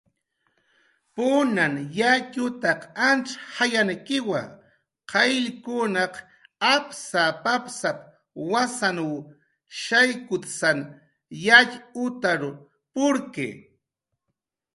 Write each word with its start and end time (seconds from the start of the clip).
"Punan 1.15 1.73
yatxutaq 1.99 2.79
antz 3.09 3.29
jayankiwa: 3.55 4.41
qayllkunaq 5.11 6.13
apsap"" 6.75 7.37
apsap"" 7.55 7.97
wasanw 8.51 9.09
shaykutsan 9.83 10.79
yatxutar 11.47 12.41
purki." 12.93 13.49